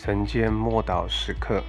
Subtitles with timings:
[0.00, 1.60] 晨间默祷时刻，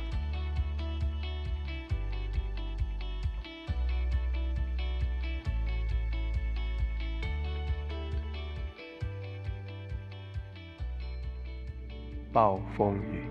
[12.32, 13.24] 暴风雨。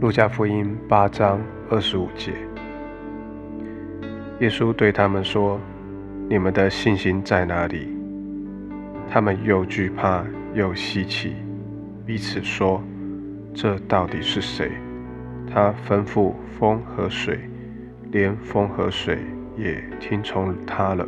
[0.00, 1.40] 路加福音八章
[1.70, 2.32] 二十五节，
[4.40, 5.60] 耶稣对他们说
[6.28, 7.96] ：“你们的信心在哪里？”
[9.08, 11.36] 他们又惧怕又稀奇，
[12.06, 12.80] 彼此说
[13.52, 14.70] ：“这到底是谁？
[15.52, 17.40] 他吩咐风和水，
[18.12, 19.18] 连风和水
[19.56, 21.04] 也听从他了。”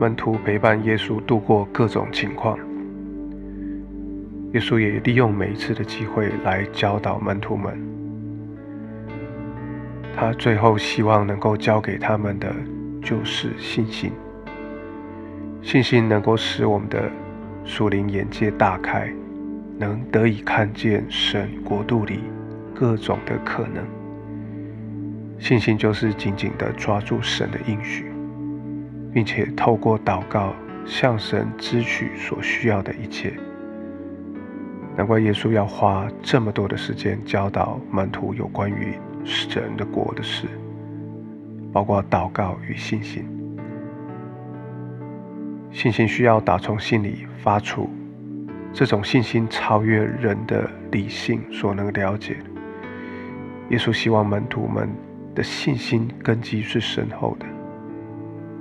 [0.00, 2.58] 门徒陪伴耶稣度过各种情况，
[4.54, 7.80] 耶稣也利用每一次的机会来教导门徒们。
[10.16, 12.52] 他最后希望能够教给他们的
[13.00, 14.10] 就是信心。
[15.62, 17.08] 信心能够使我们的
[17.64, 19.12] 属灵眼界大开，
[19.78, 22.20] 能得以看见神国度里
[22.74, 23.84] 各种的可能。
[25.38, 28.10] 信心就是紧紧的抓住神的应许，
[29.12, 30.54] 并且透过祷告
[30.86, 33.34] 向神支取所需要的一切。
[34.96, 40.46] 难怪耶稣要花这么多的时间教导门徒有关于神的国的事，
[41.70, 43.28] 包括祷告与信心。
[45.70, 47.90] 信心需要打从心里发出，
[48.72, 52.36] 这种信心超越人的理性所能了解。
[53.70, 54.88] 耶稣希望门徒们
[55.34, 57.46] 的信心根基是深厚的，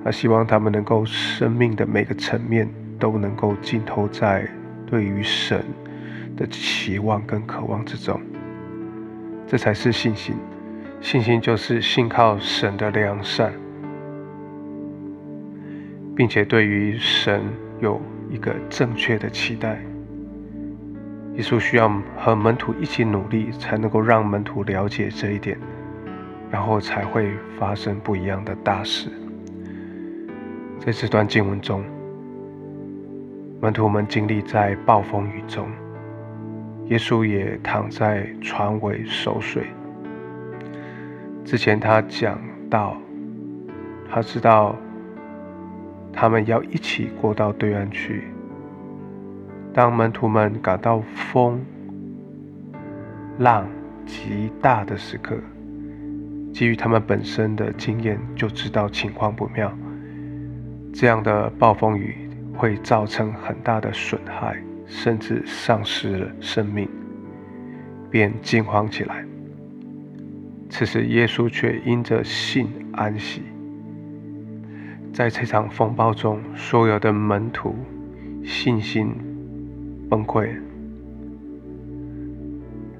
[0.03, 2.67] 他希望他们能够生命的每个层面
[2.99, 4.49] 都能够浸透在
[4.87, 5.63] 对于神
[6.35, 8.19] 的期望跟渴望之中，
[9.47, 10.35] 这才是信心。
[11.01, 13.53] 信心就是信靠神的良善。
[16.15, 17.41] 并且对于神
[17.81, 19.81] 有一个正确的期待，
[21.35, 25.57] 耶稣需要和门徒一起努力，才能够让门徒了解这一点，
[26.49, 29.09] 然后才会发生不一样的大事。
[30.79, 31.83] 在这段经文中，
[33.61, 35.67] 门徒们经历在暴风雨中，
[36.85, 39.63] 耶稣也躺在船尾守水。
[41.43, 42.39] 之前他讲
[42.69, 42.97] 到，
[44.09, 44.75] 他知道。
[46.17, 48.23] 他们要一起过到对岸去。
[49.75, 51.61] 当门徒们感到风
[53.39, 53.67] 浪
[54.05, 55.35] 极大的时刻，
[56.53, 59.69] 基于他们本身的经验，就知道情况不妙。
[60.93, 62.15] 这样的暴风雨
[62.53, 64.55] 会造成很大的损害，
[64.87, 66.87] 甚至丧失了生命，
[68.09, 69.25] 便惊慌起来。
[70.69, 73.41] 此时，耶稣却因着信安息。
[75.11, 77.75] 在这场风暴中，所有的门徒
[78.41, 79.13] 信心
[80.09, 80.49] 崩溃，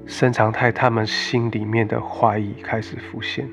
[0.06, 3.48] 深藏在他们心里面的怀疑开始浮现。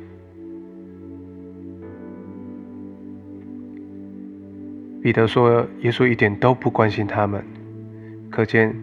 [5.01, 7.43] 彼得说：“耶稣一点都不关心他们，
[8.29, 8.73] 可见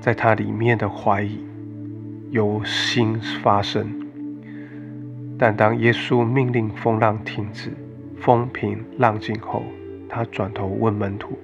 [0.00, 1.38] 在他里面的怀疑
[2.30, 3.86] 由心发生。
[5.38, 7.72] 但当耶稣命令风浪停止。”
[8.20, 9.62] 风平浪静后，
[10.08, 11.38] 他转头问门徒：“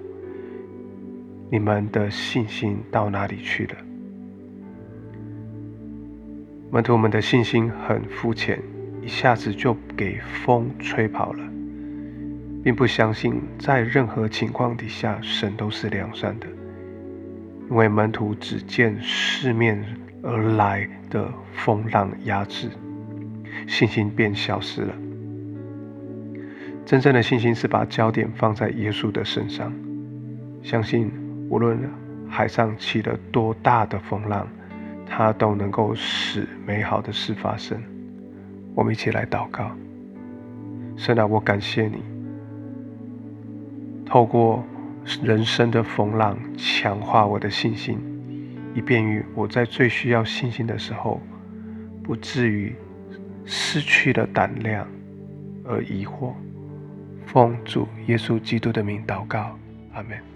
[1.51, 3.77] 你们的信心到哪里去了？”
[6.71, 8.61] 门徒们的信心很肤浅，
[9.01, 11.41] 一下子就给风吹跑了，
[12.65, 16.49] 并不相信在任何情况底下神都是良善的，
[17.71, 19.85] 因为门徒只见四面
[20.23, 22.69] 而来的风浪压制，
[23.69, 24.95] 信心便消失了。
[26.85, 29.73] 真正的信心是把焦点放在耶稣的身上，
[30.63, 31.11] 相信
[31.55, 31.79] 无论
[32.29, 34.45] 海上起了多大的风浪，
[35.07, 37.81] 他都能够使美好的事发生。
[38.75, 39.71] 我们一起来祷告：
[40.97, 42.03] 神啊，我感谢你，
[44.05, 44.65] 透过
[45.23, 48.01] 人生的风浪强化我的信心，
[48.75, 51.21] 以便于我在最需要信心的时候，
[52.03, 52.75] 不至于
[53.45, 54.85] 失去了胆量
[55.65, 56.33] 而疑惑。
[57.27, 59.57] 奉主耶稣基督的名祷告，
[59.93, 60.34] 阿门。